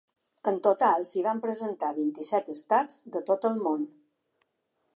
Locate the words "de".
3.17-3.21